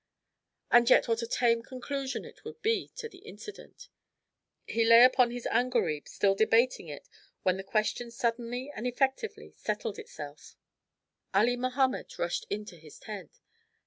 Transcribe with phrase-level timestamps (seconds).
[0.71, 3.87] And yet what a tame conclusion it would be to the incident!
[4.65, 7.07] He lay upon his angareeb still debating it
[7.43, 10.55] when the question suddenly and effectively settled itself.
[11.35, 13.41] Ali Mahomet rushed into his tent.